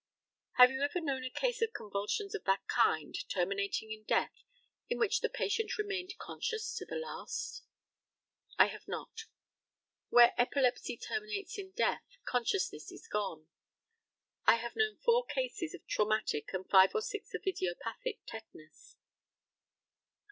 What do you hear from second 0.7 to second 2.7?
you ever known a case of convulsions of that